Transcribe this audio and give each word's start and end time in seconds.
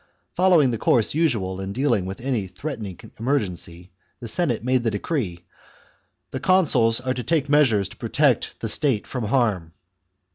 Following 0.33 0.71
the 0.71 0.79
course 0.79 1.13
usual 1.13 1.61
in 1.61 1.73
dealing 1.73 2.07
with 2.07 2.19
any 2.21 2.47
threatening 2.47 2.99
emergency, 3.19 3.91
the 4.19 4.27
Senate 4.27 4.63
made 4.63 4.81
the 4.83 4.89
decree:" 4.89 5.45
The 6.31 6.39
consuls 6.39 6.99
are 6.99 7.13
to 7.13 7.21
take 7.23 7.47
measures 7.47 7.87
to 7.89 7.97
protect 7.97 8.59
the 8.61 8.67
state 8.67 9.05
from 9.05 9.25
harm." 9.25 9.73